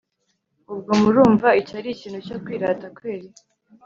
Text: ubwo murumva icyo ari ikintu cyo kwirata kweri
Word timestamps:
ubwo 0.73 0.91
murumva 1.01 1.47
icyo 1.59 1.73
ari 1.79 1.89
ikintu 1.95 2.19
cyo 2.27 2.37
kwirata 2.43 2.85
kweri 2.97 3.27